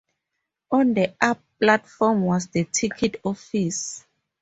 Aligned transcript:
On 0.71 0.95
the 0.95 1.13
up 1.21 1.43
platform 1.61 2.23
was 2.23 2.47
the 2.47 2.63
ticket 2.63 3.21
office. 3.23 4.03